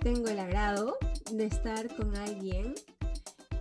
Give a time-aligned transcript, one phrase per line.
[0.00, 0.96] tengo el agrado
[1.30, 2.74] de estar con alguien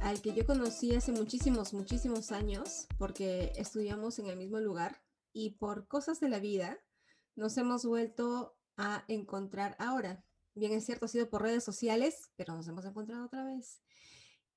[0.02, 5.02] al que yo conocí hace muchísimos, muchísimos años, porque estudiamos en el mismo lugar
[5.34, 6.80] y por cosas de la vida
[7.36, 10.24] nos hemos vuelto a encontrar ahora.
[10.56, 13.82] Bien es cierto, ha sido por redes sociales, pero nos hemos encontrado otra vez.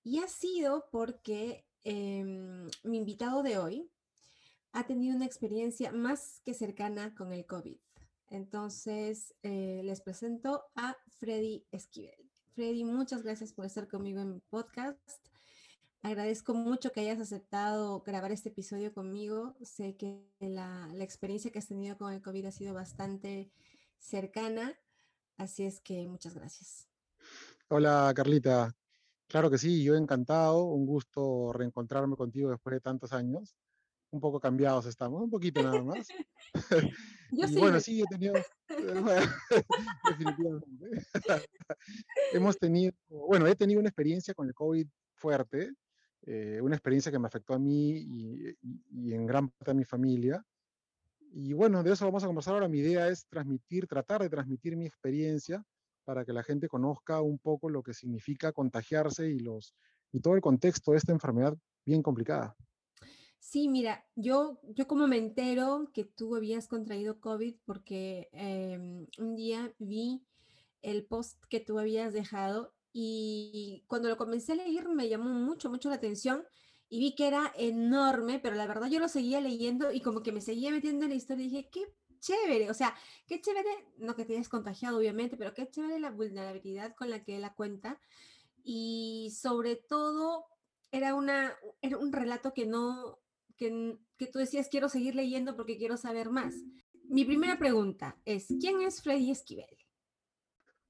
[0.04, 3.90] Y ha sido porque em, mi invitado de hoy
[4.70, 7.76] ha tenido una experiencia más que cercana con el COVID.
[8.32, 12.30] Entonces, eh, les presento a Freddy Esquivel.
[12.54, 15.28] Freddy, muchas gracias por estar conmigo en mi podcast.
[16.00, 19.54] Agradezco mucho que hayas aceptado grabar este episodio conmigo.
[19.60, 23.52] Sé que la, la, experiencia que has tenido con el COVID ha sido bastante
[23.98, 24.80] cercana,
[25.36, 26.88] así es que muchas gracias.
[27.68, 28.74] Hola Carlita,
[29.28, 33.54] claro que sí, yo encantado, un gusto reencontrarme contigo después de tantos años
[34.12, 36.06] un poco cambiados estamos, un poquito nada más.
[37.32, 37.58] Yo sí.
[37.58, 38.34] Bueno, sí, he tenido,
[40.08, 41.06] definitivamente.
[42.32, 45.72] Hemos tenido, bueno, he tenido una experiencia con el COVID fuerte,
[46.26, 48.56] eh, una experiencia que me afectó a mí y,
[48.90, 50.44] y, en gran parte a mi familia.
[51.34, 52.68] Y bueno, de eso vamos a conversar ahora.
[52.68, 55.64] Mi idea es transmitir, tratar de transmitir mi experiencia
[56.04, 59.74] para que la gente conozca un poco lo que significa contagiarse y, los,
[60.12, 62.54] y todo el contexto de esta enfermedad bien complicada.
[63.44, 69.34] Sí, mira, yo, yo como me entero que tú habías contraído COVID porque em, un
[69.34, 70.22] día vi
[70.80, 75.70] el post que tú habías dejado y cuando lo comencé a leer me llamó mucho,
[75.70, 76.44] mucho la atención
[76.88, 80.30] y vi que era enorme, pero la verdad yo lo seguía leyendo y como que
[80.30, 82.94] me seguía metiendo en la historia y dije, qué chévere, o sea,
[83.26, 83.68] qué chévere,
[83.98, 87.54] no que te hayas contagiado obviamente, pero qué chévere la vulnerabilidad con la que la
[87.54, 88.00] cuenta
[88.62, 90.46] y sobre todo
[90.92, 93.21] era, una, era un relato que no,
[93.56, 93.98] que,
[94.32, 96.54] tú decías, quiero seguir leyendo porque quiero saber más.
[97.08, 99.76] Mi primera pregunta es, ¿quién es Freddy Esquivel?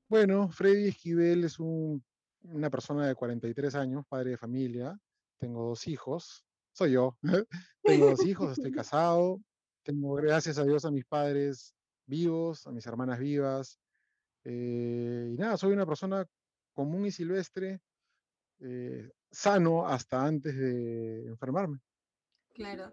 [0.09, 4.99] Bueno, Freddy Esquivel es una persona de 43 años, padre de familia,
[5.39, 7.17] tengo dos hijos, soy yo,
[7.83, 9.41] tengo dos hijos, estoy casado,
[9.83, 11.75] tengo gracias a Dios a mis padres
[12.07, 13.79] vivos, a mis hermanas vivas,
[14.45, 16.27] eh, y nada, soy una persona
[16.73, 17.81] común y silvestre,
[18.61, 21.79] eh, sano hasta antes de enfermarme.
[22.55, 22.93] Claro.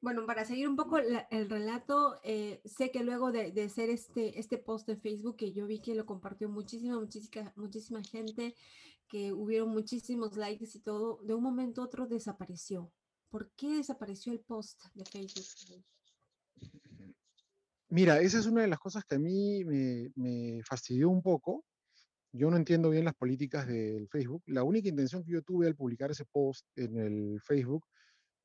[0.00, 4.38] Bueno, para seguir un poco el relato, eh, sé que luego de, de, hacer este,
[4.40, 8.54] este post de Facebook, que yo vi que lo compartió muchísima, muchísima, muchísima gente,
[9.06, 12.90] que hubieron muchísimos likes y todo, de un momento a otro desapareció.
[13.28, 15.84] ¿Por qué desapareció el post de Facebook?
[17.88, 21.66] Mira, esa es una de las cosas que a mí me, me fastidió un poco.
[22.32, 24.42] Yo no entiendo bien las políticas del Facebook.
[24.46, 27.84] La única intención que yo tuve al publicar ese post en el Facebook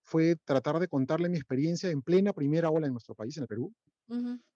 [0.04, 3.48] fue tratar de contarle mi experiencia en plena primera ola en nuestro país, en el
[3.48, 3.74] Perú.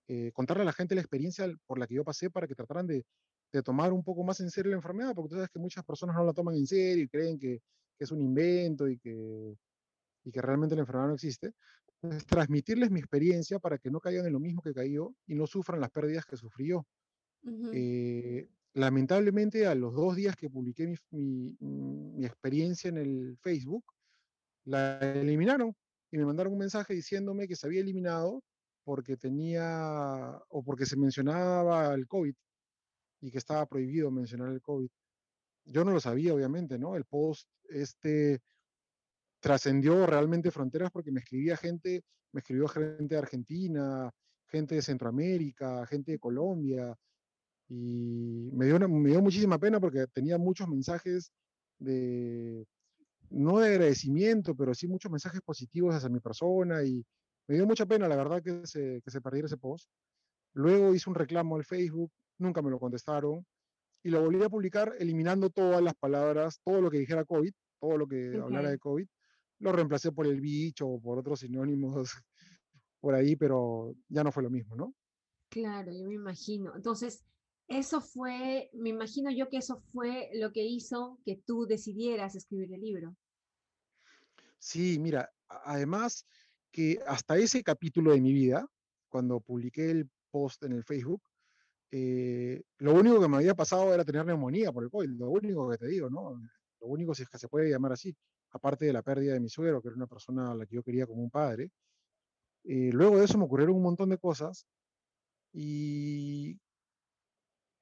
[0.08, 2.88] eh, contarle a la gente la experiencia por la que yo pasé para que trataran
[2.88, 3.06] de,
[3.52, 6.16] de, tomar un poco más en serio la enfermedad, porque tú sabes que muchas personas
[6.16, 7.60] no la toman en serio y creen que,
[7.98, 9.56] que es un invento y que,
[10.26, 11.54] y que realmente la enfermedad no existe.
[12.02, 15.36] Entonces, transmitirles mi experiencia para que no caigan en lo mismo que caí yo y
[15.36, 16.86] no sufran las pérdidas que sufrí yo.
[17.74, 23.86] eh, lamentablemente, a los dos días que publiqué mi, mi, mi experiencia en el Facebook,
[24.66, 25.76] la eliminaron
[26.12, 28.44] y me mandaron un mensaje diciéndome que se había eliminado
[28.84, 32.36] porque tenía o porque se mencionaba el COVID
[33.22, 34.90] y que estaba prohibido mencionar el COVID.
[35.66, 36.96] Yo no lo sabía, obviamente, ¿no?
[36.96, 38.42] El post este
[39.40, 44.12] trascendió realmente fronteras porque me escribía gente, me escribió gente de Argentina,
[44.48, 46.96] gente de Centroamérica, gente de Colombia,
[47.68, 51.32] y me dio, me dio muchísima pena porque tenía muchos mensajes
[51.80, 52.66] de,
[53.30, 57.06] no de agradecimiento, pero sí muchos mensajes positivos hacia mi persona y
[57.48, 59.90] me dio mucha pena, la verdad, que se, que se perdiera ese post.
[60.54, 63.46] Luego hice un reclamo al Facebook, nunca me lo contestaron
[64.04, 67.98] y lo volví a publicar eliminando todas las palabras, todo lo que dijera COVID, todo
[67.98, 68.40] lo que okay.
[68.40, 69.08] hablara de COVID,
[69.60, 72.10] lo reemplacé por el bicho o por otros sinónimos
[73.00, 74.94] por ahí, pero ya no fue lo mismo, ¿no?
[75.50, 76.76] Claro, yo me imagino.
[76.76, 77.24] Entonces,
[77.68, 82.74] eso fue, me imagino yo que eso fue lo que hizo que tú decidieras escribir
[82.74, 83.16] el libro.
[84.66, 86.26] Sí, mira, además
[86.72, 88.68] que hasta ese capítulo de mi vida,
[89.10, 91.22] cuando publiqué el post en el Facebook,
[91.92, 95.70] eh, lo único que me había pasado era tener neumonía por el COVID, lo único
[95.70, 96.42] que te digo, ¿no?
[96.82, 98.18] Lo único si es que se puede llamar así,
[98.54, 100.84] aparte de la pérdida de mi suegro, que era una persona a la que yo
[100.84, 101.70] quería como un padre.
[102.64, 104.66] Eh, luego de eso me ocurrieron un montón de cosas
[105.54, 106.60] y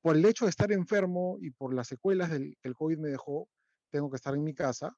[0.02, 3.08] por el hecho de estar enfermo y por las secuelas del, que el COVID me
[3.08, 3.48] dejó,
[3.90, 4.94] tengo que estar en mi casa,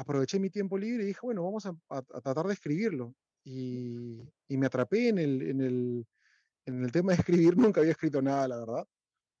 [0.00, 3.14] aproveché mi tiempo libre y dije, bueno, vamos a, a, a tratar de escribirlo.
[3.44, 6.06] Y, y, me atrapé en el, en, el,
[6.66, 8.86] en el tema de escribir, nunca había escrito nada, la verdad.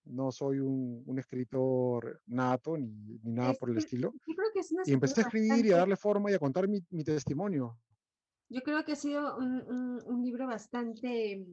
[0.04, 2.88] no soy un, un escritor nato ni,
[3.22, 4.12] ni nada Es por el estilo.
[4.26, 6.34] yo creo que es una Y empecé a escribir y a bastante darle forma y
[6.34, 7.78] a contar mi, mi testimonio.
[8.48, 11.46] Yo creo que ha sido un, un- un libro bastante,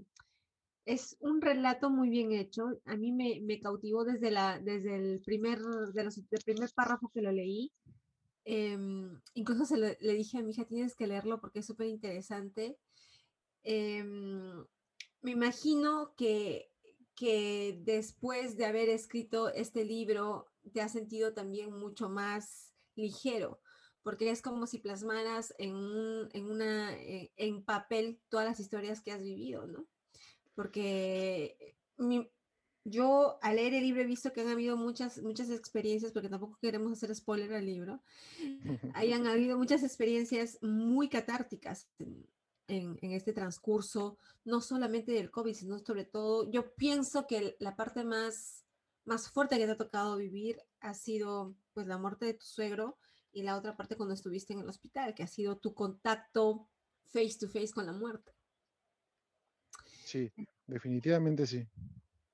[0.85, 2.63] es un relato muy bien hecho.
[2.85, 7.11] A mí me, me cautivó desde la, desde el primer, de los, del primer párrafo
[7.13, 7.71] que lo leí.
[8.49, 12.79] Em, incluso se le, dije a mi hija, tienes que leerlo porque es súper interesante.
[13.63, 14.65] Em,
[15.21, 16.71] me imagino que,
[17.13, 23.59] que después de haber escrito este libro, te has sentido también mucho más ligero
[24.01, 29.11] porque es como si plasmaras en, un, en, una, en, papel todas las historias que
[29.11, 29.85] has vivido, ¿no?
[30.55, 32.31] Porque mi,
[32.89, 36.57] yo al leer el libro he visto que han habido muchas, muchas experiencias, porque tampoco
[36.61, 38.01] queremos hacer spoiler al libro,
[38.95, 42.25] hayan habido muchas experiencias muy catárticas en,
[42.67, 47.75] en, en, este transcurso, no solamente del COVID, sino sobre todo, yo pienso que la
[47.75, 48.63] parte más,
[49.03, 52.97] más fuerte que te ha tocado vivir ha sido pues la muerte de tu suegro
[53.33, 56.69] y la otra parte cuando estuviste en el hospital, que ha sido tu contacto
[57.03, 58.31] face to face con la muerte.
[60.05, 60.31] Sí,
[60.65, 61.67] definitivamente sí.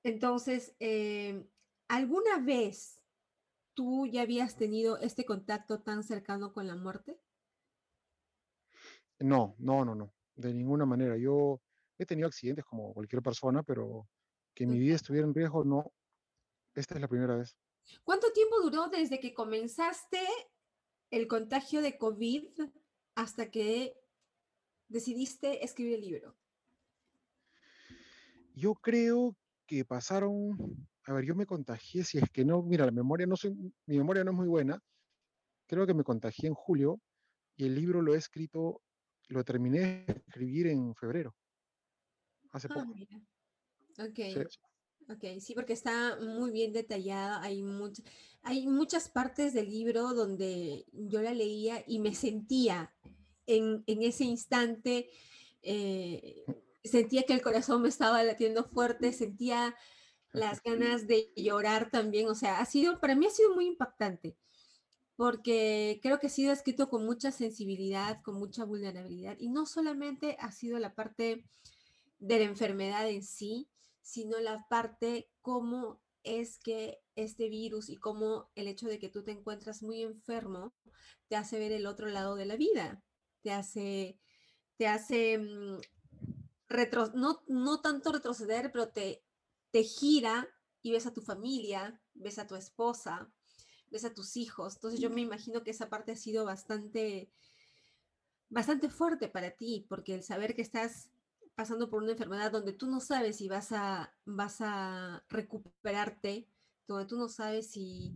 [0.04, 1.48] Entonces, eh,
[1.88, 3.00] ¿alguna vez
[3.72, 7.18] tú ya habías tenido este contacto tan cercano con la muerte?
[9.18, 11.16] No, no, no, no, de ninguna manera.
[11.16, 11.60] Yo
[11.98, 14.06] he tenido accidentes como cualquier persona, pero
[14.54, 15.90] que mi vida estuviera en riesgo, no.
[16.74, 17.56] Esta es la primera vez.
[18.02, 20.20] ¿Cuánto tiempo duró desde que comenzaste
[21.10, 22.60] el contagio de COVID
[23.14, 23.98] hasta que
[24.88, 26.36] decidiste escribir el libro?
[28.54, 30.56] Yo creo que pasaron,
[31.06, 33.52] a ver, yo me contagié, si es que no, mira, la memoria no soy,
[33.86, 34.78] mi memoria no es muy buena,
[35.66, 37.00] creo que me contagié en julio
[37.56, 38.82] y el libro lo he escrito,
[39.28, 41.34] lo terminé de escribir en febrero,
[42.52, 42.94] hace Ah, poco.
[42.94, 43.20] mira.
[43.98, 44.18] Ok.
[44.50, 44.58] Sí.
[45.10, 47.42] Ok, sí, porque está muy bien detallada.
[47.42, 48.02] Hay, much-
[48.42, 52.94] hay muchas partes del libro donde yo la leía y me sentía
[53.46, 55.10] en, en ese instante,
[55.60, 56.46] eh,
[56.84, 59.74] sentía que el corazón me estaba latiendo fuerte, sentía
[60.32, 62.28] las ganas de llorar también.
[62.28, 64.36] O sea, ha sido, para mí ha sido muy impactante,
[65.16, 70.36] porque creo que ha sido escrito con mucha sensibilidad, con mucha vulnerabilidad, y no solamente
[70.40, 71.44] ha sido la parte
[72.18, 73.68] de la enfermedad en sí,
[74.02, 79.22] sino la parte cómo es que este virus y cómo el hecho de que tú
[79.22, 80.74] te encuentras muy enfermo
[81.28, 83.02] te hace ver el otro lado de la vida,
[83.42, 84.18] te hace,
[84.76, 85.80] te hace mm,
[86.68, 89.24] retro, no, no tanto retroceder, pero te,
[89.70, 90.48] te gira
[90.82, 93.32] y ves a tu familia, ves a tu esposa,
[93.90, 94.74] ves a tus hijos.
[94.76, 97.30] Entonces yo me imagino que esa parte ha sido bastante,
[98.48, 101.10] bastante fuerte para ti, porque el saber que estás
[101.54, 106.48] pasando por una enfermedad donde tú no sabes si vas a, vas a recuperarte,
[106.86, 108.12] donde tú no sabes si,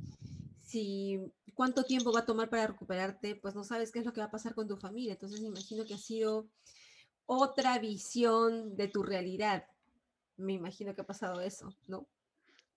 [0.62, 1.18] si
[1.54, 4.26] cuánto tiempo va a tomar para recuperarte, pues no sabes qué es lo que va
[4.26, 5.12] a pasar con tu familia.
[5.12, 6.48] Entonces me imagino que ha sido
[7.28, 9.66] otra visión de tu realidad.
[10.36, 12.08] Me imagino que ha pasado eso, ¿no?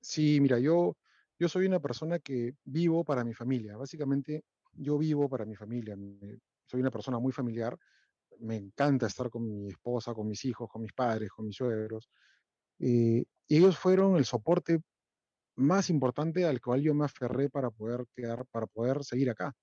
[0.01, 0.97] Sí, mira, yo,
[1.39, 3.77] yo soy una persona que vivo para mi familia.
[3.77, 4.43] Básicamente,
[4.73, 5.95] yo vivo para mi familia.
[6.65, 7.77] Soy una persona muy familiar.
[8.39, 12.09] Me encanta estar con mi esposa, con mis hijos, con mis padres, con mis suegros.
[12.79, 14.81] Eh, y ellos fueron el soporte
[15.55, 19.53] más importante al cual yo me aferré para poder quedar, para poder seguir acá.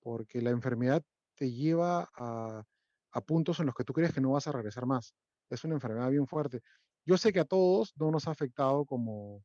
[0.00, 1.04] Porque la enfermedad
[1.36, 2.64] te lleva a,
[3.12, 5.14] a puntos en los que tú crees que no vas a regresar más.
[5.50, 6.60] Es una enfermedad bien fuerte.
[7.04, 9.42] Yo sé que a todos no nos ha afectado como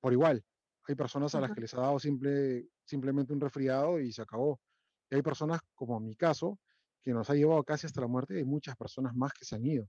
[0.00, 0.44] por igual.
[0.86, 4.60] Hay personas a las que les ha dado simple, simplemente un resfriado y se acabó.
[5.10, 6.58] Y hay personas, como mi caso,
[7.02, 9.56] que nos ha llevado casi hasta la muerte y hay muchas personas más que se
[9.56, 9.88] han ido.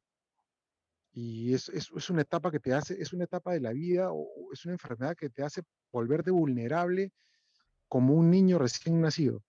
[1.14, 4.10] Y es, es, es una etapa que te hace, es una etapa de la vida
[4.12, 7.14] o es una enfermedad que te hace volverte vulnerable
[7.88, 9.42] como un niño recién nacido,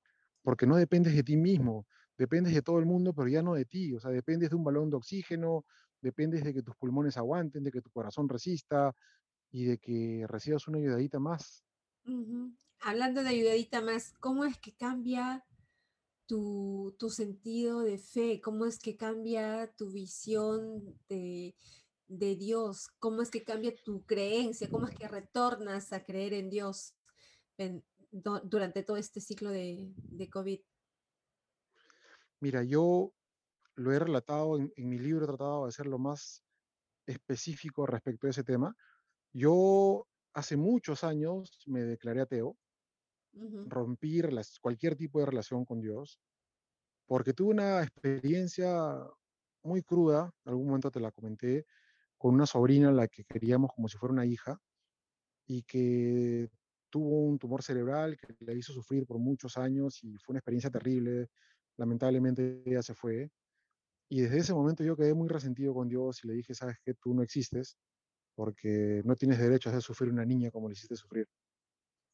[0.42, 3.64] porque no dependes de ti mismo, dependes de todo el mundo, pero ya no de
[3.64, 5.64] ti, o sea, dependes de un balón de oxígeno,
[6.00, 8.94] dependes de que tus pulmones aguanten, de que tu corazón resista
[9.50, 11.64] y de que recibas una ayudadita más.
[12.80, 15.44] Hablando de ayudadita más, ¿cómo es que cambia
[16.26, 18.40] tu, tu sentido de fe?
[18.40, 21.56] ¿Cómo es que cambia tu visión de,
[22.08, 22.88] de Dios?
[22.98, 24.70] ¿Cómo es que cambia tu creencia?
[24.70, 26.94] ¿Cómo es que retornas a creer en Dios
[28.10, 30.60] durante todo este ciclo de, de COVID?
[32.40, 33.12] Mira, yo
[33.76, 36.44] lo he relatado en, en mi libro, he tratado de ser lo más
[37.06, 38.76] específico respecto a ese tema.
[39.32, 42.58] Yo hace muchos años me declaré ateo,
[43.36, 46.20] Ujú, rompí relas- cualquier tipo de relación con Dios,
[47.06, 48.70] porque tuve una experiencia
[49.64, 51.66] muy cruda, en algún momento te la comenté,
[52.18, 54.58] con una sobrina a la que queríamos como si fuera una hija,
[55.46, 56.48] y que
[56.90, 60.70] tuvo un tumor cerebral que le hizo sufrir por muchos años y fue una experiencia
[60.70, 61.28] terrible.
[61.76, 63.30] Lamentablemente ella se fue.
[64.08, 66.94] Y desde ese momento yo quedé muy resentido con Dios y le dije, sabes que
[66.94, 67.76] tú no existes
[68.34, 71.26] porque no tienes derecho a hacer sufrir una niña como le hiciste sufrir.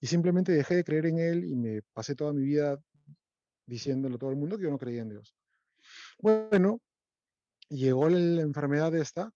[0.00, 2.80] Y simplemente dejé de creer en Él y me pasé toda mi vida
[3.66, 5.36] diciéndole a todo el mundo que yo no creía en Dios.
[6.18, 6.80] Bueno,
[7.68, 9.32] llegó la enfermedad esta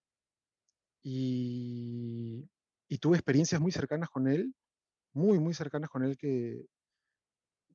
[1.03, 2.49] y,
[2.89, 4.55] y tuve experiencias muy cercanas con Él,
[5.13, 6.67] muy, muy cercanas con Él que,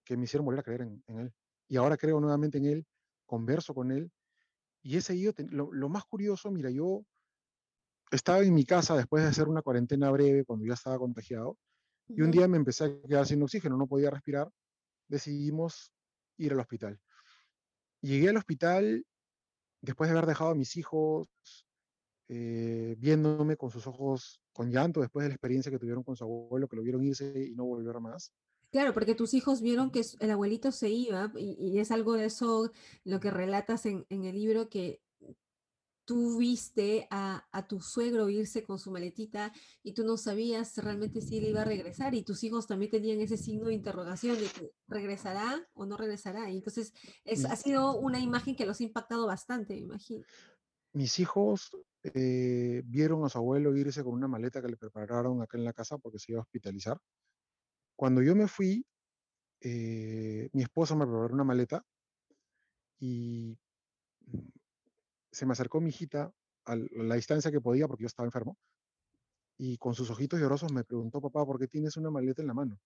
[0.04, 1.34] que me hicieron volver a creer en, Él.
[1.72, 2.86] Y ahora creo nuevamente en Él,
[3.26, 4.12] converso con Él.
[4.84, 7.06] Y ese yo, lo, lo más curioso, mira, yo
[8.12, 11.58] estaba en mi casa después de hacer una cuarentena breve cuando ya estaba contagiado
[12.10, 14.52] y un día me empecé a quedar sin oxígeno, no podía respirar,
[15.08, 15.94] decidimos
[16.36, 17.00] ir al hospital.
[18.02, 19.06] Llegué al hospital
[19.80, 21.30] después de haber dejado a mis hijos
[22.28, 26.26] eh, viéndome con sus ojos con llanto después de la experiencia que tuvieron con su
[26.26, 28.34] abuelo, que lo vieron irse y no volver más.
[28.72, 32.72] Claro, porque tus hijos vieron que el abuelito se iba y, es algo de eso
[33.04, 35.02] lo que relatas en, en el libro que
[36.12, 41.38] tú viste a, tu suegro irse con su maletita y tú no sabías realmente si
[41.38, 44.74] él iba a regresar y tus hijos también tenían ese signo de interrogación de que
[44.90, 46.50] regresará o no regresará.
[46.50, 50.26] Y entonces es, ha sido una imagen que los ha impactado bastante, me imagino.
[50.94, 51.70] Mis hijos
[52.04, 55.72] eh, vieron a su abuelo irse con una maleta que le prepararon acá en la
[55.72, 56.98] casa porque se iba a hospitalizar.
[58.02, 58.84] Cuando yo me fui,
[59.60, 61.86] eh, mi esposa me preparó una maleta
[63.00, 63.60] y
[65.32, 66.34] se me acercó mi hijita
[66.66, 68.58] a la distancia que podía porque yo estaba enfermo
[69.56, 72.56] y con sus ojitos llorosos me preguntó, papá, ¿por qué tienes una maleta en la
[72.56, 72.80] mano?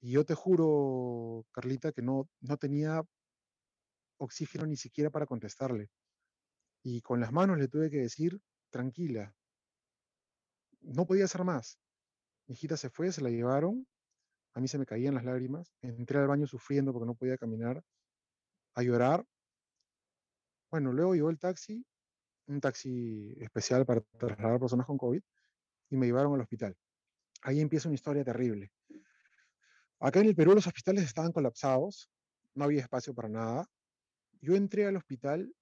[0.00, 3.04] Y yo te juro, Carlita, que no, no tenía
[4.16, 5.90] oxígeno ni siquiera para contestarle.
[6.82, 9.32] Y con las manos le tuve que decir, tranquila,
[10.80, 11.78] no podía hacer más.
[12.46, 13.86] Mi hijita se fue, se la llevaron,
[14.54, 17.82] a mí se me caían las lágrimas, entré al baño sufriendo porque no podía caminar,
[18.74, 19.24] a llorar,
[20.70, 21.84] bueno, luego llegó el taxi,
[22.46, 25.22] un taxi especial para trasladar personas con COVID,
[25.90, 26.76] y me llevaron al hospital.
[27.42, 28.72] Ahí empieza una historia terrible.
[30.00, 32.10] Acá en el Perú los hospitales estaban colapsados,
[32.54, 33.66] no había espacio para nada.
[34.40, 35.52] Yo entré al hospital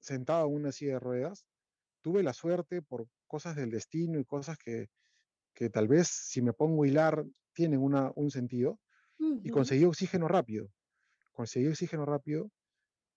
[0.00, 1.46] sentado en una silla de ruedas.
[2.00, 4.88] Tuve la suerte por cosas del destino y cosas que,
[5.54, 8.80] que tal vez si me pongo a hilar tienen una, un sentido.
[9.42, 10.68] Y conseguí oxígeno rápido.
[11.32, 12.50] Conseguí oxígeno rápido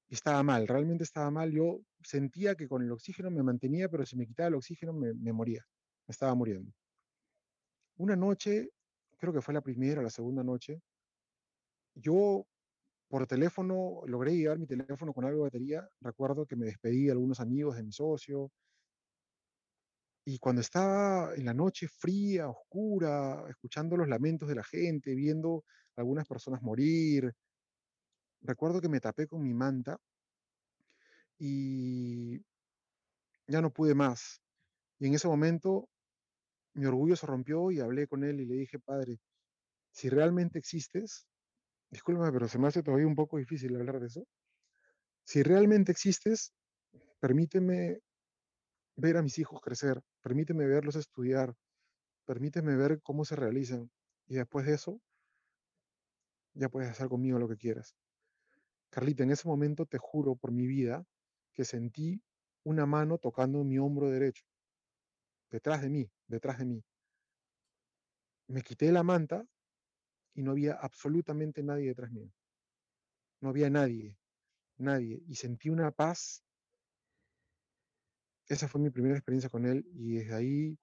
[0.10, 1.52] y estaba mal, realmente estaba mal.
[1.52, 5.34] Yo sentía que con el oxígeno me mantenía, pero si me quitaba el oxígeno me,
[5.34, 5.66] moría,
[6.08, 6.72] me estaba muriendo.
[7.98, 8.70] Una noche,
[9.18, 10.82] creo que fue la primera o la segunda noche,
[11.96, 12.46] yo
[13.10, 15.90] por teléfono logré llevar mi teléfono con algo de batería.
[16.02, 18.52] Recuerdo que me despedí de algunos amigos de mi socio.
[20.30, 25.64] Y cuando estaba en la noche fría, oscura, escuchando los lamentos de la gente, viendo
[25.96, 27.34] algunas personas morir,
[28.42, 29.98] recuerdo que me tapé con mi manta
[31.40, 32.42] y
[33.48, 34.42] ya no pude más.
[35.00, 35.88] Y en ese momento
[36.74, 39.22] mi orgullo se rompió y hablé con él y le dije, padre,
[39.92, 41.26] si realmente existes,
[41.90, 44.28] discúlpame, pero se me hace todavía un poco difícil hablar de eso.
[45.24, 46.52] Si realmente existes,
[47.22, 48.02] permíteme
[48.98, 51.56] ver a mis hijos crecer, permíteme verlos estudiar,
[52.26, 53.90] permíteme ver cómo se realizan.
[54.28, 55.00] Y después de eso,
[56.54, 57.96] ya puedes hacer conmigo lo que quieras.
[58.90, 61.06] Carlita, en ese momento te juro por mi vida
[61.54, 62.22] que sentí
[62.66, 64.44] una mano tocando mi hombro derecho,
[65.50, 66.84] detrás de mí, detrás de mí.
[68.48, 69.46] Me quité la manta
[70.34, 72.34] y no había absolutamente nadie detrás mío.
[73.40, 74.18] No había nadie,
[74.78, 75.24] nadie.
[75.26, 76.44] Y sentí una paz.
[78.48, 80.78] Esa fue mi primera experiencia con él y desde ahí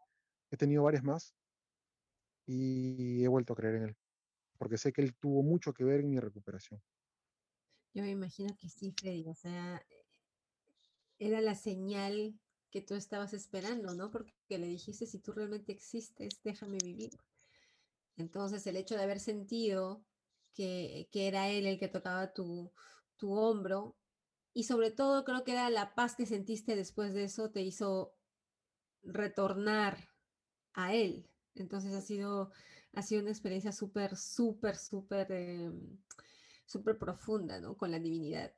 [0.50, 1.34] he tenido varias más
[2.46, 3.96] y he vuelto a creer en él,
[4.58, 6.82] porque sé que él tuvo mucho que ver en mi recuperación.
[7.94, 9.80] Yo me imagino que sí, Freddy, o sea,
[11.18, 12.38] era la señal
[12.70, 14.10] que tú estabas esperando, ¿no?
[14.10, 17.12] Porque le dijiste, si tú realmente existes, déjame vivir.
[18.16, 20.04] Entonces, el hecho de haber sentido
[20.54, 22.72] que, era él el que tocaba tu,
[23.16, 23.96] tu hombro,
[24.54, 28.14] y sobre todo creo que era la paz que sentiste después de eso, te hizo
[29.02, 30.08] retornar
[30.72, 31.28] a él.
[31.54, 32.52] Entonces ha sido,
[32.94, 35.30] ha sido una experiencia súper, súper, súper...
[35.32, 35.98] Em,
[36.66, 37.76] súper profunda, ¿no?
[37.76, 38.52] Con la divinidad.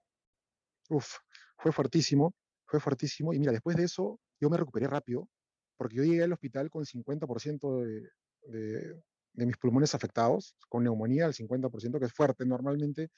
[0.88, 1.16] Uf,
[1.58, 2.34] fue fuertísimo,
[2.66, 3.32] fue fuertísimo.
[3.32, 5.28] Y mira, después de eso, yo me recuperé rápido,
[5.76, 8.10] porque yo llegué al hospital con 50% de,
[8.42, 12.46] de, de, mis pulmones afectados, con neumonía, al 50%, que es fuerte.
[12.46, 13.10] Normalmente,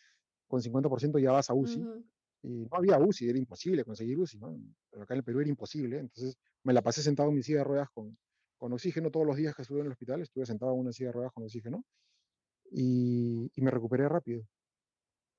[0.47, 1.85] con 50% ya vas a UCI.
[2.43, 4.59] Y no había UCI, era imposible conseguir UCI, ¿no?
[4.91, 5.99] Pero acá en el Perú era imposible.
[5.99, 8.17] Entonces, me la pasé sentado en mi silla de ruedas con,
[8.57, 11.09] con oxígeno todos los días que estuve en el hospital, estuve sentado en una silla
[11.09, 11.85] de ruedas con oxígeno
[12.71, 14.45] y, y me recuperé rápido.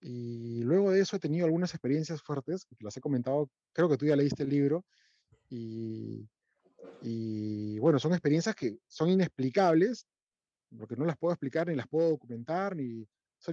[0.01, 3.97] Y luego de eso he tenido algunas experiencias fuertes, que las he comentado, creo que
[3.97, 4.85] tú ya leíste el libro,
[5.49, 6.29] y,
[7.01, 10.05] y bueno, son experiencias que son inexplicables,
[10.77, 13.05] porque no las puedo explicar, ni las puedo documentar, ni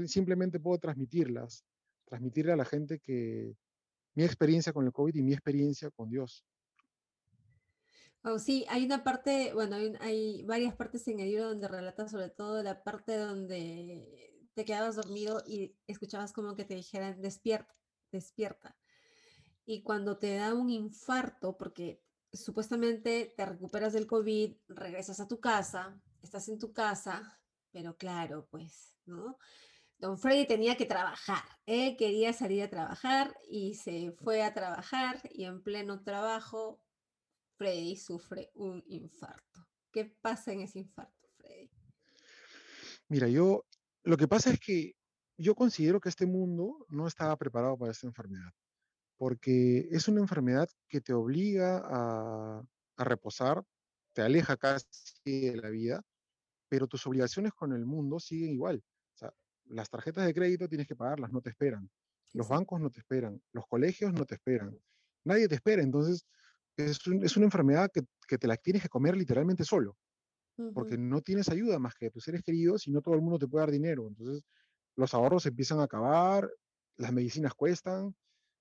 [0.06, 1.64] simplemente puedo transmitirlas,
[2.06, 3.54] transmitirle a la gente que
[4.14, 6.44] mi experiencia con el COVID y mi experiencia con Dios.
[8.22, 12.30] Oh, sí, hay una parte, bueno, hay, varias partes en el libro donde relata sobre
[12.30, 17.72] todo la parte donde te quedabas dormido y escuchabas como que te dijeran despierta,
[18.10, 18.76] despierta.
[19.64, 25.38] Y cuando te da un infarto, porque supuestamente te recuperas del COVID, regresas a tu
[25.38, 27.38] casa, estás en tu casa,
[27.70, 29.38] pero claro, pues, ¿no?
[29.98, 35.20] Don Freddy tenía que trabajar, él quería salir a trabajar y se fue a trabajar
[35.32, 36.82] y en pleno trabajo
[37.56, 39.66] Freddy sufre un infarto.
[39.90, 41.70] ¿Qué pasa en ese infarto, Freddy?
[43.08, 43.64] Mira, yo
[44.02, 44.94] lo que pasa es que
[45.38, 48.52] yo considero que este mundo no estaba preparado para esta enfermedad,
[49.16, 52.62] porque es una enfermedad que te obliga a,
[52.98, 53.62] reposar,
[54.14, 56.02] te aleja casi de la vida,
[56.68, 58.82] pero tus obligaciones con el mundo siguen igual.
[59.68, 61.90] Las tarjetas de crédito tienes que pagarlas, no te esperan.
[62.32, 64.78] Los bancos no te esperan, los colegios no te esperan,
[65.24, 65.82] nadie te espera.
[65.82, 66.26] Entonces,
[66.76, 69.96] es, una enfermedad que, que, te la tienes que comer literalmente solo
[70.72, 73.38] porque no tienes ayuda más que de tus seres queridos y no todo el mundo
[73.38, 74.08] te puede dar dinero.
[74.08, 74.42] Entonces,
[74.96, 76.50] los ahorros empiezan a acabar,
[76.96, 78.14] las medicinas cuestan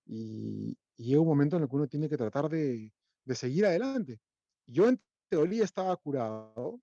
[0.06, 2.92] y, llega un momento en el que uno tiene que tratar de,
[3.26, 4.20] de seguir adelante.
[4.66, 6.80] Yo en teoría estaba curado.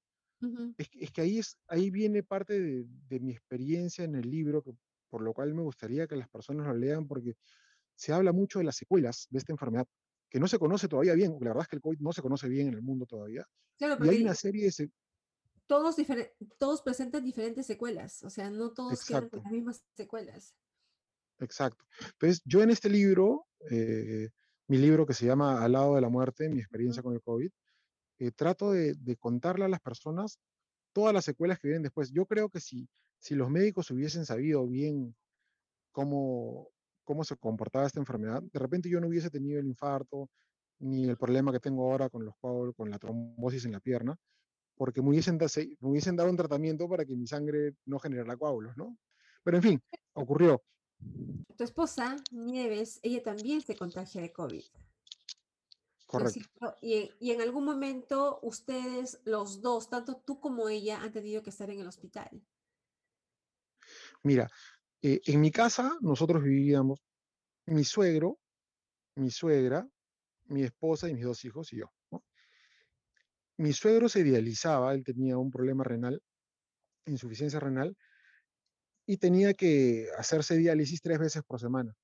[0.77, 4.63] Es, es, que ahí, es, ahí viene parte de, de, mi experiencia en el libro,
[4.63, 4.73] que,
[5.09, 7.37] por lo cual me gustaría que las personas lo lean, porque
[7.95, 9.87] se habla mucho de las secuelas de esta enfermedad,
[10.29, 12.49] que no se conoce todavía bien, la verdad es que el COVID no se conoce
[12.49, 13.47] bien en el mundo todavía.
[13.77, 14.91] Claro, y hay una serie de,
[15.67, 15.97] todos,
[16.59, 20.55] todos presentan diferentes secuelas, o sea, no todos tienen las mismas secuelas.
[21.39, 21.85] Exacto.
[22.13, 24.31] Entonces, yo en este libro, eh,
[24.69, 27.51] mi libro que se llama Al lado de la muerte, mi experiencia con el COVID,
[28.23, 30.39] eh, trato de, contarle a las personas
[30.93, 32.13] todas las secuelas que vienen después.
[32.13, 35.17] Yo creo que si, si los médicos hubiesen sabido bien
[35.91, 36.69] cómo,
[37.03, 40.31] cómo se comportaba esta enfermedad, de repente yo no hubiese tenido el infarto,
[40.79, 42.35] ni el problema que tengo ahora con los
[42.77, 44.17] con la trombosis en la pierna,
[44.77, 48.77] porque me hubiesen, me hubiesen dado un tratamiento para que mi sangre no generara coágulos,
[48.77, 48.97] ¿no?
[49.43, 49.83] Pero en fin,
[50.13, 50.63] ocurrió.
[51.57, 54.63] Tu esposa, Nieves, ella también se contagia de COVID.
[56.13, 56.77] Correcto.
[56.83, 61.49] Y, y, en algún momento ustedes, los dos, tanto tú como ella, han tenido que
[61.49, 62.29] estar en el hospital.
[64.23, 64.51] Mira,
[65.01, 67.01] eh, en mi casa nosotros vivíamos
[67.65, 68.39] mi suegro,
[69.15, 69.89] mi suegra,
[70.49, 71.87] mi esposa y mis dos hijos y yo.
[72.11, 72.23] ¿no?
[73.57, 76.23] Mi suegro se dializaba, él tenía un problema renal,
[77.07, 77.97] insuficiencia renal,
[79.07, 81.95] y tenía que hacerse diálisis tres veces por semana.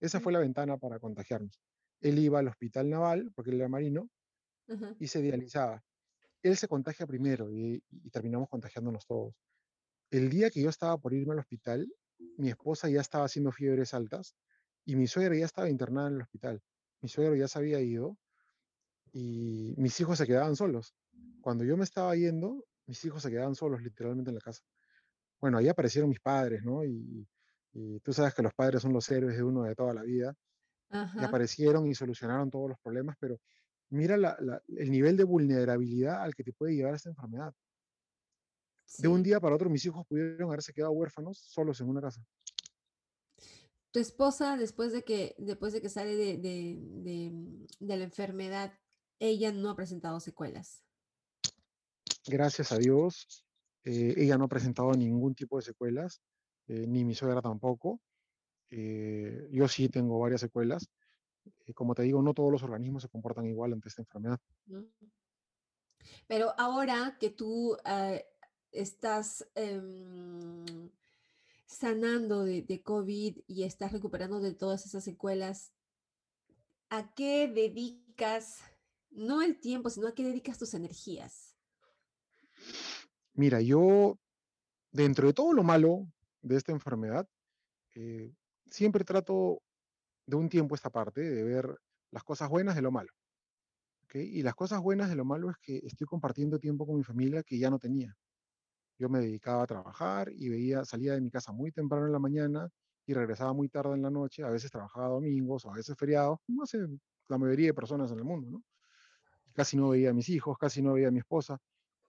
[0.00, 1.60] Esa fue la ventana para contagiarnos.
[2.00, 4.08] Él iba al hospital naval, porque él era marino,
[4.98, 5.82] y se dializaba.
[6.42, 9.34] Él se contagia primero y, y, terminamos contagiándonos todos.
[10.10, 11.86] El día que yo estaba por irme al hospital,
[12.36, 14.34] mi esposa ya estaba haciendo fiebres altas
[14.84, 16.62] y mi suegra ya estaba internada en el hospital.
[17.00, 18.16] Mi suegro ya se había ido
[19.12, 20.94] y mis hijos se quedaban solos.
[21.40, 24.62] Cuando yo me estaba yendo, mis hijos se quedaban solos literalmente en la casa.
[25.40, 26.84] Bueno, ahí aparecieron mis padres, ¿no?
[26.84, 27.26] Y,
[28.02, 30.34] tú sabes que los padres son los héroes de uno de toda la vida.
[30.90, 33.40] Y aparecieron y solucionaron todos los problemas, pero
[33.90, 37.52] mira el nivel de vulnerabilidad al que te puede llevar esta enfermedad.
[38.98, 42.24] De un día para otro mis hijos pudieron haberse quedado huérfanos solos en una casa.
[43.90, 48.72] Tu esposa, después de que, después de que sale de, de la enfermedad,
[49.18, 50.84] ella no ha presentado secuelas.
[52.26, 53.44] Gracias a Dios,
[53.84, 56.20] eh, ella no ha presentado ningún tipo de secuelas,
[56.66, 58.00] eh, ni mi suegra tampoco.
[58.70, 60.88] Eh, yo sí tengo varias secuelas.
[61.74, 64.40] como te digo, no todos los organismos se comportan igual ante esta enfermedad.
[66.26, 67.76] Pero ahora que tú
[68.72, 70.90] estás em,
[71.66, 75.72] sanando de, de, COVID y estás recuperando de todas esas secuelas,
[76.90, 78.60] ¿a qué dedicas
[79.16, 81.56] no el tiempo, sino a qué dedicas tus energías.
[83.34, 84.18] Mira, yo,
[84.92, 86.06] dentro de todo lo malo
[86.42, 87.28] de esta enfermedad,
[87.94, 88.34] eh,
[88.70, 89.62] siempre trato
[90.26, 91.76] de un tiempo esta parte, de ver
[92.10, 93.10] las cosas buenas de lo malo.
[94.14, 97.42] Y las cosas buenas de lo malo es que estoy compartiendo tiempo con mi familia
[97.42, 98.16] que ya no tenía.
[98.98, 102.18] Yo me dedicaba a trabajar y veía, salía de mi casa muy temprano en la
[102.18, 102.68] mañana
[103.04, 106.38] y regresaba muy tarde en la noche, a veces trabajaba domingos o a veces feriados,
[106.46, 106.78] como hace
[107.28, 108.62] la mayoría de personas en el mundo, ¿no?
[109.54, 111.58] casi no veía a mis hijos, casi no veía a mi esposa.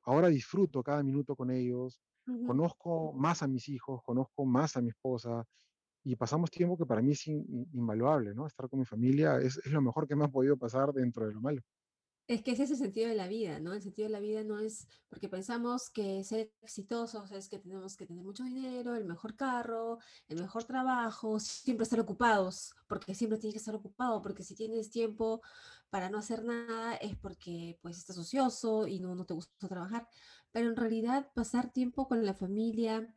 [0.03, 1.99] Ahora disfruto cada minuto con ellos,
[2.45, 5.45] conozco más a mis hijos, conozco más a mi esposa
[6.03, 8.47] y pasamos tiempo que para mí es invaluable, ¿no?
[8.47, 11.33] Estar con mi familia es, es lo mejor que me ha podido pasar dentro de
[11.33, 11.61] lo malo.
[12.27, 13.71] Es que ese es el sentido de la vida, ¿no?
[13.71, 17.95] El sentido de la vida no es porque pensamos que ser exitosos es que tenemos
[17.95, 23.39] que tener mucho dinero, el mejor carro, el mejor trabajo, siempre estar ocupados, porque siempre
[23.39, 25.41] tienes que estar ocupado, porque si tienes tiempo
[25.89, 30.09] para no hacer nada es porque pues estás ocioso y no, no te gusta trabajar.
[30.51, 33.07] Pero en realidad pasar tiempo con la familia,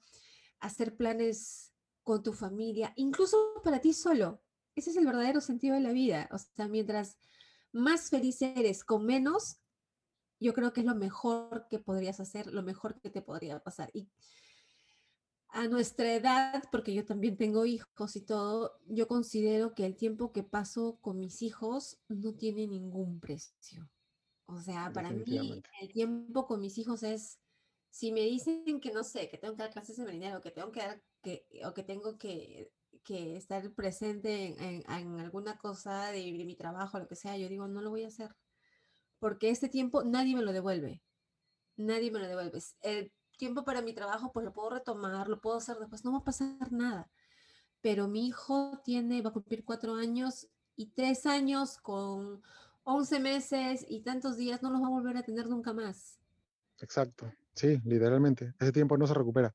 [0.60, 1.69] hacer planes
[2.10, 4.42] con tu familia, incluso para ti solo,
[4.74, 6.28] ese es el verdadero sentido de la vida.
[6.32, 7.16] O sea, mientras
[7.70, 9.60] más feliz eres con menos,
[10.40, 13.90] yo creo que es lo mejor que podrías hacer, lo mejor que te podría pasar.
[13.92, 14.08] Y
[15.50, 20.32] a nuestra edad, porque yo también tengo hijos y todo, yo considero que el tiempo
[20.32, 23.88] que paso con mis hijos no tiene ningún precio.
[24.46, 27.38] O sea, para mí el tiempo con mis hijos es,
[27.88, 30.72] si me dicen que no sé, que tengo que dar clases de marinero, que tengo
[30.72, 32.70] que dar, que, o que tengo que
[33.04, 37.80] que estar presente en, alguna cosa de, mi trabajo, lo que sea, yo digo, no
[37.80, 38.34] lo voy a hacer.
[39.18, 41.02] Porque este tiempo nadie me lo devuelve.
[41.76, 42.60] Nadie me lo devuelve.
[42.82, 46.18] El tiempo para mi trabajo, pues lo puedo retomar, lo puedo hacer después, no va
[46.18, 47.10] a pasar nada.
[47.80, 52.42] Pero mi hijo tiene, va a cumplir cuatro años y tres años con
[52.82, 56.18] once meses y tantos días, no los va a volver a tener nunca más.
[56.78, 58.54] Exacto, sí, literalmente.
[58.58, 59.54] Ese tiempo no se recupera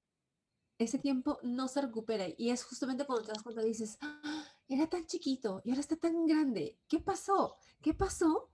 [0.77, 4.45] ese tiempo no se recupera y es justamente cuando te das cuenta dices, ¡Ah!
[4.67, 6.77] era tan chiquito y ahora está tan grande.
[6.87, 7.57] ¿Qué pasó?
[7.81, 8.49] ¿Qué pasó?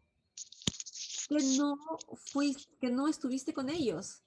[1.27, 1.77] Que no
[2.15, 4.23] fuiste, que no estuviste con ellos,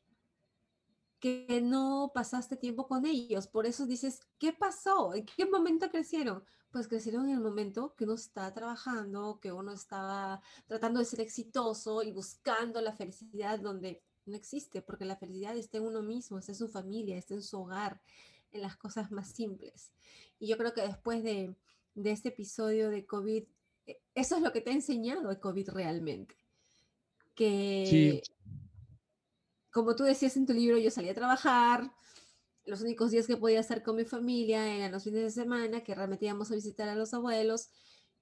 [1.20, 3.46] que no pasaste tiempo con ellos.
[3.46, 5.14] Por eso dices, ¿qué pasó?
[5.14, 6.42] ¿En qué momento crecieron?
[6.70, 11.20] Pues crecieron en el momento que uno estaba trabajando, que uno estaba tratando de ser
[11.20, 16.38] exitoso y buscando la felicidad donde no existe, porque la felicidad está en uno mismo,
[16.38, 18.00] está en su familia, está en su hogar,
[18.52, 19.92] en las cosas más simples.
[20.38, 21.56] Y yo creo que después de,
[21.94, 23.44] este episodio de COVID,
[23.87, 26.37] e, eso es lo que te ha enseñado el COVID realmente.
[27.34, 28.22] Que,
[29.70, 31.92] como tú decías en tu libro, yo salí a trabajar,
[32.64, 35.94] los únicos días que podía estar con mi familia eran los fines de semana, que
[35.94, 37.68] realmente íbamos a visitar a los abuelos.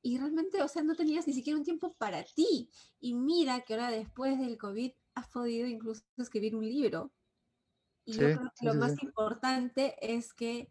[0.03, 2.69] Y realmente, o sea, no tenías ni siquiera un tiempo para ti.
[3.01, 7.13] Y mira que ahora después del COVID has podido incluso escribir un libro.
[8.05, 10.69] Y yo creo que lo más importante es que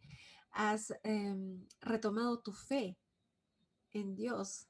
[0.51, 2.97] has em, retomado tu fe
[3.91, 4.67] en Dios.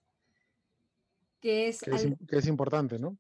[1.40, 3.18] Que es, que es, importante, ¿no?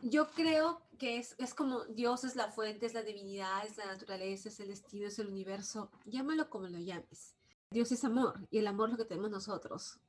[0.00, 3.84] Yo creo que es, es, como Dios es la fuente, es la divinidad, es la
[3.84, 5.90] naturaleza, es el destino, es el universo.
[6.06, 7.36] Llámalo como lo llames.
[7.70, 10.00] Dios es amor y el amor es lo que tenemos nosotros.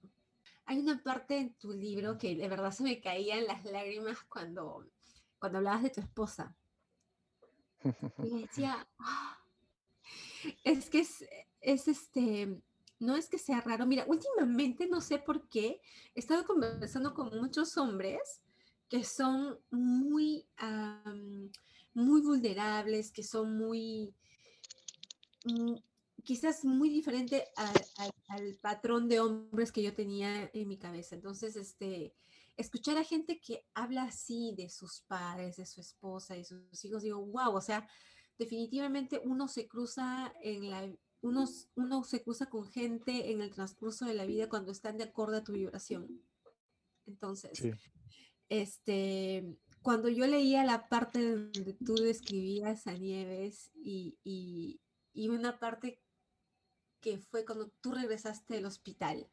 [0.65, 4.87] Hay una parte en tu libro que de verdad se me caían las lágrimas cuando
[5.45, 6.55] cuando hablabas de tu esposa.
[8.23, 9.39] Y decía, ah,
[10.63, 11.23] es que es,
[11.87, 12.59] este,
[12.97, 13.85] no es que sea raro.
[13.85, 15.79] Mira, últimamente no sé por qué
[16.15, 18.41] he estado conversando con muchos hombres
[18.89, 20.47] que son muy,
[21.93, 24.15] muy vulnerables, que son muy,
[25.43, 25.75] mm,
[26.23, 31.13] quizás muy diferente al, patrón de hombres que yo tenía en mi cabeza.
[31.13, 32.15] Entonces, este,
[32.57, 37.03] escuchar a gente que habla así de sus padres, de su esposa, de sus hijos,
[37.03, 37.87] digo, wow, o sea,
[38.37, 40.89] definitivamente uno se cruza en la,
[41.21, 45.05] uno, uno se cruza con gente en el transcurso de la vida cuando están de
[45.05, 46.21] acuerdo a tu vibración.
[47.05, 47.61] Entonces,
[48.49, 54.81] este, cuando yo leía la parte donde tú describías a Nieves y, y,
[55.13, 56.01] y una parte
[57.01, 59.29] que fue cuando tú regresaste del hospital,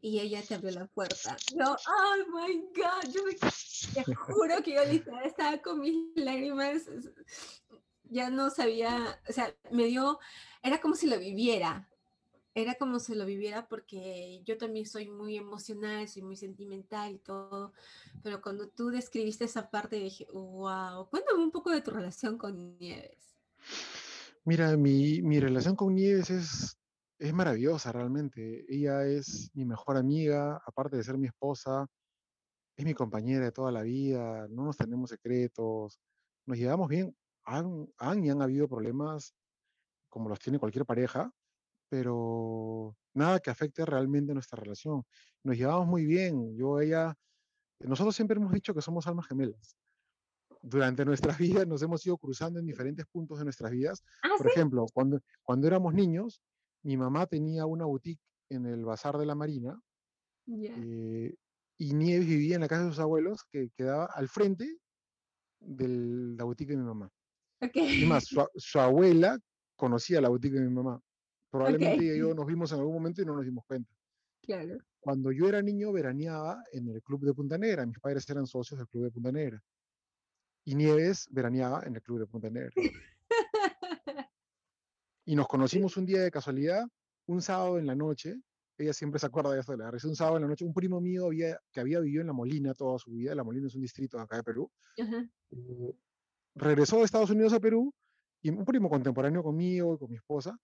[0.00, 1.36] y ella te abrió la puerta.
[1.54, 4.80] Yo, oh my God, yo me, te juro que yo
[5.24, 6.82] estaba con mis lágrimas,
[8.04, 10.18] ya no sabía, o sea, me dio,
[10.62, 11.88] era como si lo viviera,
[12.54, 17.18] era como si lo viviera porque yo también soy muy emocional, soy muy sentimental y
[17.18, 17.72] todo,
[18.22, 22.76] pero cuando tú describiste esa parte dije, wow, cuéntame un poco de tu relación con
[22.78, 23.36] Nieves.
[24.44, 26.79] Mira, mi, mi relación con Nieves es
[27.20, 28.64] es maravillosa realmente.
[28.68, 31.86] Ella es mi mejor amiga, aparte de ser mi esposa,
[32.76, 36.00] es mi compañera de toda la vida, no nos tenemos secretos,
[36.46, 37.14] nos llevamos bien.
[37.44, 39.34] Han, han y han habido problemas
[40.08, 41.30] como los tiene cualquier pareja,
[41.90, 45.04] pero nada que afecte realmente nuestra relación.
[45.44, 46.56] Nos llevamos muy bien.
[46.56, 47.14] Yo, ella,
[47.80, 49.76] nosotros siempre hemos dicho que somos almas gemelas.
[50.62, 54.02] Durante nuestras vidas nos hemos ido cruzando en diferentes puntos de nuestras vidas.
[54.22, 56.40] ¿Ah, Por ejemplo, cuando, cuando éramos niños,
[56.82, 59.80] mi mamá tenía una boutique en el Bazar de la Marina
[60.46, 61.34] eh,
[61.78, 64.78] y Nieves vivía en la casa de sus abuelos que quedaba al frente
[65.60, 65.88] de
[66.36, 67.10] la boutique de mi mamá.
[67.74, 68.24] Y más,
[68.56, 69.38] su, abuela
[69.76, 71.00] conocía la boutique de mi mamá.
[71.50, 73.92] Probablemente ella y yo nos vimos en algún momento y no nos dimos cuenta.
[74.42, 74.78] Claro.
[75.00, 77.86] Cuando yo era niño, veraneaba en el club de Punta Negra.
[77.86, 79.62] Mis padres eran socios del club de Punta Negra.
[80.64, 82.70] Y Nieves veraneaba en el club de Punta Negra.
[85.30, 86.84] Y nos conocimos un día de casualidad,
[87.26, 88.34] un sábado en la noche.
[88.76, 91.00] Ella siempre se acuerda de eso de la Un sábado en la noche, un primo
[91.00, 93.32] mío había, que había vivido en La Molina toda su vida.
[93.36, 94.68] La Molina es un distrito acá de Perú.
[94.96, 95.94] Eh,
[96.56, 97.94] regresó de Estados Unidos a Perú
[98.42, 100.58] y un primo contemporáneo conmigo y con mi esposa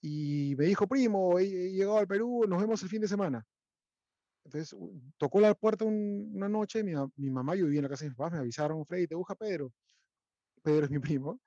[0.00, 3.46] y me dijo, primo, he, llegado al Perú, nos vemos el fin de semana.
[4.46, 4.74] Entonces
[5.18, 8.16] tocó la puerta una noche, mi, mi, mamá, yo vivía en la casa de mis
[8.16, 9.70] papás, me avisaron, Freddy, te busca Pedro.
[10.62, 11.38] Pedro es mi primo.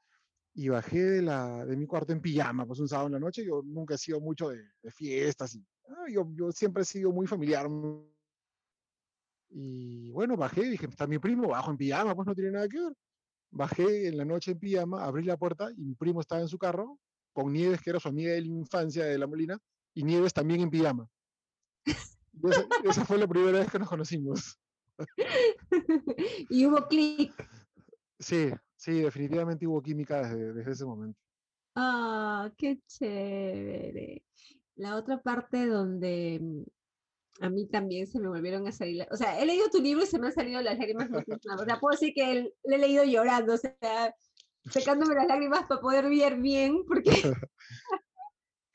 [0.58, 3.46] Y bajé de, la, de mi cuarto en pijama, pues un sábado en la noche.
[3.46, 5.54] Yo nunca he sido mucho de, fiestas.
[5.54, 7.70] Y, ah, yo, yo siempre he sido muy familiar.
[9.50, 12.80] Y bueno, bajé, dije, está mi primo, bajo en pijama, pues no tiene nada que
[12.80, 12.94] ver.
[13.52, 16.58] Bajé en la noche en pijama, abrí la puerta y mi primo estaba en su
[16.58, 16.98] carro
[17.34, 19.60] con Nieves, que era su amiga de la infancia de la Molina,
[19.94, 21.08] y Nieves también en pijama.
[22.84, 24.60] Esa, fue la primera vez que nos conocimos.
[26.50, 27.32] y hubo clic.
[28.20, 31.20] Sí, sí, definitivamente hubo química desde, ese momento.
[31.76, 34.24] Ah, qué chévere.
[34.76, 36.64] La otra parte donde mm,
[37.42, 40.08] a mí también se me volvieron a salir, o sea, he leído tu libro y
[40.08, 41.10] se me han salido las lágrimas.
[41.12, 44.16] o sea, puedo decir que le he leído llorando, o sea,
[44.70, 47.12] secándome las lágrimas para poder ver bien, porque...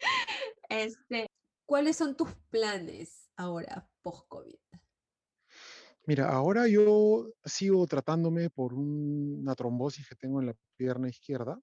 [0.69, 1.27] este,
[1.67, 4.59] ¿Cuáles son tus planes ahora, post-COVID?
[6.05, 11.61] Mira, ahora yo sigo tratándome por una trombosis que tengo en la pierna izquierda,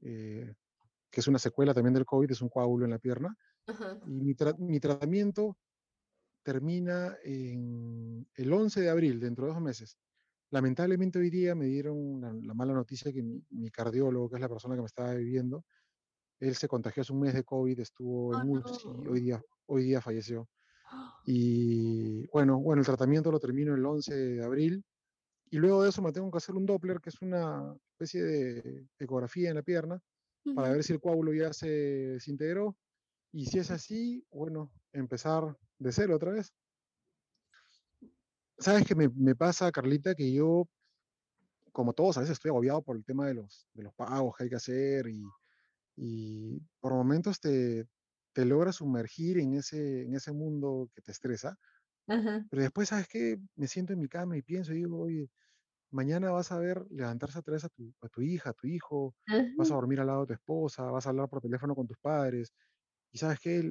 [0.00, 0.54] eh,
[1.10, 3.36] que es una secuela también del COVID, es un coágulo en la pierna.
[4.06, 5.56] Y mi, mi, tratamiento
[6.42, 9.96] termina en el 11 de abril, dentro de dos meses.
[10.50, 14.76] Lamentablemente hoy día me dieron la, mala noticia que mi, cardiólogo, que es la persona
[14.76, 15.64] que me estaba viviendo,
[16.38, 19.84] él se contagió hace un mes de COVID, estuvo en oh, y hoy día, hoy
[19.84, 20.48] día falleció.
[21.26, 24.84] Y bueno, bueno, el tratamiento lo termino el 11 de abril
[25.54, 28.88] y luego de eso me tengo que hacer un Doppler, que es una especie de
[28.98, 30.02] ecografía en la pierna,
[30.54, 32.76] para ver si el coágulo ya se desintegró.
[33.30, 36.52] Y si es así, bueno, empezar de cero otra vez.
[38.58, 40.16] ¿Sabes qué me, pasa, Carlita?
[40.16, 40.68] Que yo,
[41.70, 44.44] como todos, a veces estoy agobiado por el tema de los, de los pagos que
[44.44, 45.22] hay que hacer y,
[45.96, 47.86] y por momentos te,
[48.34, 51.58] te logras sumergir en ese, en ese mundo que te estresa.
[52.50, 53.38] Pero después, ¿sabes qué?
[53.56, 55.30] Me siento en mi cama y pienso y digo, oye,
[55.90, 59.16] mañana vas a ver levantarse otra vez a tu, a tu hija, a tu hijo,
[59.56, 61.98] vas a dormir al lado de tu esposa, vas a hablar por teléfono con tus
[61.98, 62.52] padres.
[63.12, 63.62] Y sabes qué?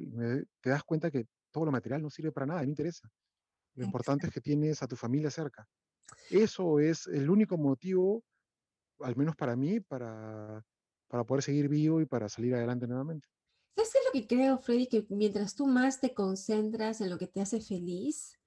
[0.60, 3.10] te das cuenta que todo lo material no sirve para nada, no interesa.
[3.74, 5.66] Lo importante es que tienes a tu familia cerca.
[6.30, 8.24] Eso es el único motivo,
[9.00, 10.62] al menos para mí, para,
[11.08, 13.28] para poder seguir vivo y para salir adelante nuevamente.
[13.74, 14.86] ¿Sabes qué es lo que creo, Freddy?
[14.86, 18.38] Que mientras tú más te concentras en lo que te hace feliz,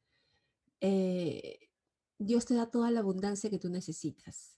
[0.79, 1.69] eh,
[2.17, 4.57] Dios te da toda la abundancia que tú necesitas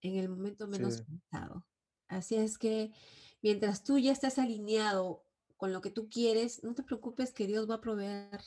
[0.00, 1.64] en el momento menos pensado.
[2.08, 2.92] Así es que
[3.40, 5.24] mientras tú ya estás alineado
[5.56, 8.40] con lo que tú quieres, no te preocupes que Dios va a proveer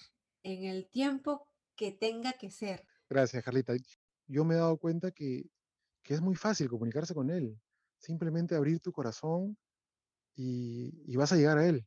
[0.44, 2.86] en el tiempo que tenga que ser.
[3.10, 3.74] Gracias, Carlita.
[4.28, 5.50] Yo me he dado cuenta que,
[6.04, 7.60] es muy fácil comunicarse con Él.
[7.98, 9.58] Simplemente abrir tu corazón
[10.36, 11.86] y, vas a llegar a Él.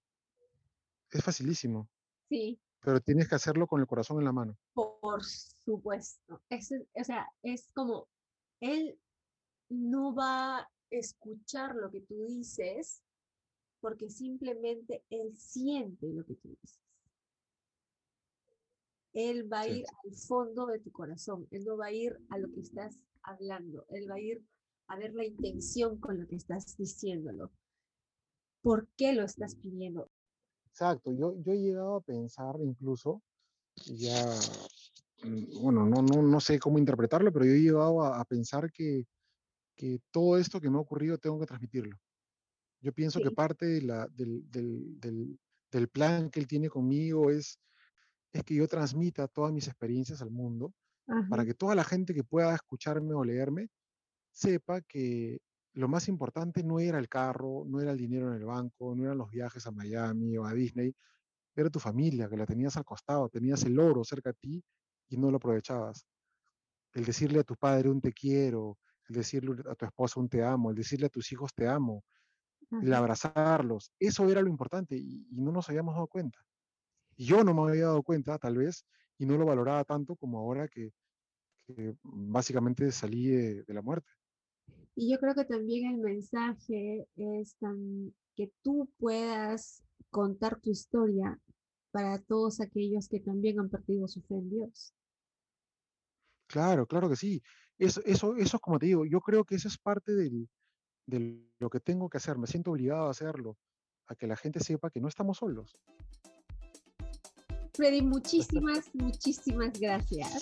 [1.11, 1.89] Es facilísimo.
[2.29, 2.61] Sí.
[2.81, 4.57] Pero tienes que hacerlo con el corazón en la mano.
[4.75, 6.35] Por supuesto.
[6.35, 8.09] o sea, es como,
[8.61, 8.99] Él
[9.69, 13.03] no va a escuchar lo que tú dices
[13.81, 16.81] porque simplemente Él siente lo que tú dices.
[19.13, 22.39] Él va a ir al fondo de tu corazón, Él no va a ir a
[22.39, 24.43] lo que estás hablando, Él va a ir
[24.89, 27.51] a ver la intención con lo que estás diciéndolo.
[28.62, 30.11] ¿Por qué lo estás pidiendo?
[30.66, 33.23] Exacto, yo, yo he llegado a pensar incluso,
[33.87, 34.27] ya,
[35.25, 39.07] mm, bueno, no, no, no sé cómo interpretarlo, pero yo he llegado a, pensar que,
[39.75, 41.97] que, todo esto que me ha ocurrido tengo que transmitirlo.
[42.81, 45.38] Yo pienso que parte de la, del, del, del,
[45.73, 47.59] del plan que él tiene conmigo es
[48.33, 50.75] es que yo transmita todas mis experiencias al mundo
[51.31, 53.71] para que toda la gente que pueda escucharme o leerme
[54.31, 55.40] sepa que
[55.79, 59.05] lo más importante no era el carro, no era el dinero en el banco, no
[59.05, 60.93] eran los viajes a Miami o a Disney,
[61.55, 64.61] era tu familia, que la tenías al costado, tenías el oro cerca a ti
[65.09, 66.05] y no lo aprovechabas.
[66.95, 68.77] El decirle a tu padre un te quiero,
[69.09, 72.03] el decirle a tu esposa un te amo, el decirle a tus hijos te amo,
[72.83, 76.41] el abrazarlos, eso era lo importante y no nos habíamos dado cuenta.
[77.17, 78.85] Y yo no me había dado cuenta, tal vez,
[79.17, 80.91] y no lo valoraba tanto como ahora que,
[82.03, 84.11] básicamente salí de, la muerte.
[85.01, 87.57] Y yo creo que también el mensaje es
[88.35, 91.39] que tú puedas contar tu historia
[91.93, 94.93] para todos aquellos que también han perdido su fe en Dios.
[96.49, 97.41] Claro, claro que sí.
[97.79, 101.71] Eso, eso, eso es como te digo, yo creo que eso es parte de lo
[101.71, 102.37] que tengo que hacer.
[102.37, 103.57] Me siento obligado a hacerlo,
[104.09, 105.79] a que la gente sepa que no estamos solos.
[107.79, 110.33] Freddy, muchísimas, muchísimas gracias.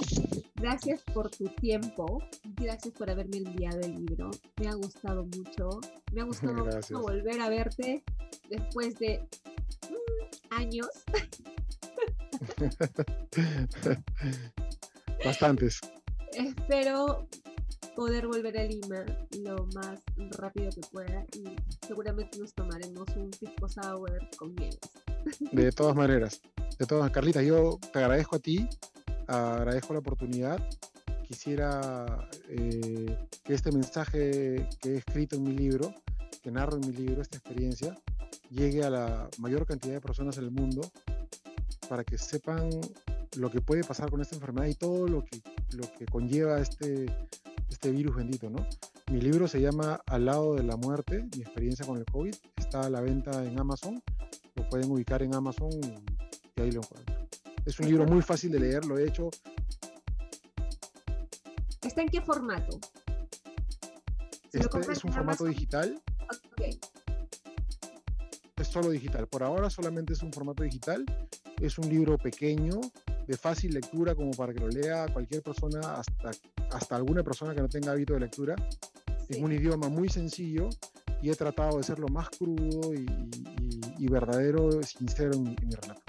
[0.54, 2.22] Gracias por tu tiempo.
[2.54, 4.30] Gracias por haberme enviado el libro.
[4.58, 5.68] Me ha gustado mucho.
[6.14, 8.02] Me ha gustado mucho volver a verte
[8.48, 9.28] después de
[9.82, 10.88] mm, años.
[15.22, 15.82] Bastantes.
[16.32, 17.28] Espero
[17.96, 19.04] poder volver a Lima
[19.40, 20.00] lo más
[20.38, 21.44] rápido que pueda y
[21.86, 24.80] seguramente nos tomaremos un pisco sour con mieles.
[25.52, 26.40] De todas maneras
[26.78, 28.68] de todas, Carlita, yo te agradezco a ti,
[29.26, 30.58] agradezco la oportunidad.
[31.26, 35.92] Quisiera eh, que este mensaje que he escrito en mi libro,
[36.42, 37.96] que narro en mi libro, esta experiencia,
[38.50, 40.82] llegue a la mayor cantidad de personas en el mundo
[41.88, 42.70] para que sepan
[43.36, 45.40] lo que puede pasar con esta enfermedad y todo lo que,
[45.72, 47.06] lo que conlleva este,
[47.70, 48.66] este virus bendito, ¿no?
[49.10, 52.34] Mi libro se llama Al lado de la muerte, mi experiencia con el COVID.
[52.66, 54.02] Está a la venta en Amazon.
[54.56, 55.70] Lo pueden ubicar en Amazon
[56.56, 56.80] ahí lo
[57.64, 59.30] Es un libro muy fácil de leer, lo he hecho.
[61.80, 62.80] ¿Está en qué formato?
[64.52, 66.02] este es un formato digital.
[68.56, 69.28] Es solo digital.
[69.28, 71.04] Por ahora solamente es un formato digital.
[71.60, 72.80] Es un libro pequeño,
[73.28, 76.32] de fácil lectura, como para que lo lea cualquier persona, hasta,
[76.72, 78.56] hasta alguna persona que no tenga hábito de lectura.
[79.28, 80.68] En un idioma muy sencillo
[81.26, 86.00] y he tratado de ser lo más crudo y, verdadero, sincero en mi relato.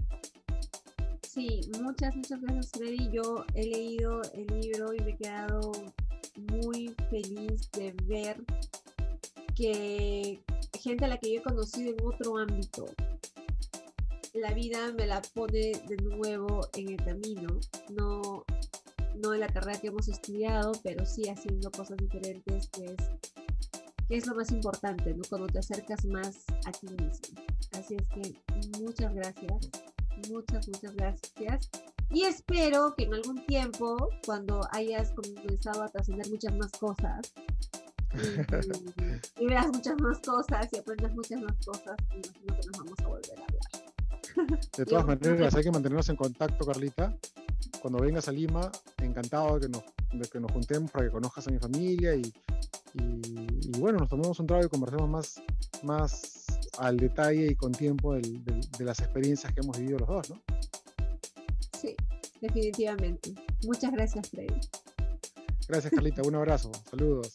[1.24, 3.10] Sí, muchas, muchas gracias, Freddy.
[3.12, 5.72] Yo he leído el libro y me he quedado
[6.52, 8.46] muy feliz de ver
[9.56, 10.40] que
[10.80, 12.86] gente a la que yo he conocido en otro ámbito,
[14.36, 18.46] la vida me la pone de nuevo en el camino, no,
[19.16, 23.47] no en la carrera que hemos estudiado, pero sí haciendo cosas diferentes, que es,
[24.08, 25.22] que es lo más importante, ¿no?
[25.30, 27.44] Cuando te acercas más a ti mismo.
[27.78, 29.70] Así es que muchas gracias.
[30.30, 31.70] Muchas, muchas gracias.
[32.10, 37.34] Y espero que en algún tiempo, cuando hayas comenzado a trascender muchas más cosas,
[39.40, 43.08] y, veas muchas más cosas y aprendas muchas más cosas, imagino que nos vamos a
[43.08, 44.70] volver a hablar.
[44.78, 47.16] De todas maneras, hay que mantenernos en contacto, Carlita.
[47.82, 48.72] Cuando vengas a Lima,
[49.18, 52.22] encantado de que nos, de que nos juntemos para que conozcas a mi familia y,
[52.94, 53.22] y,
[53.62, 55.42] y bueno, nos tomemos un trago y conversemos más,
[55.84, 56.46] más
[56.78, 60.42] al detalle y con tiempo de las experiencias que hemos vivido los dos, ¿no?
[61.80, 61.96] Sí,
[62.42, 63.34] definitivamente.
[63.66, 64.54] Muchas gracias, Freddy.
[65.68, 66.22] Gracias, Carlita.
[66.24, 66.72] Un abrazo.
[66.90, 67.34] Saludos.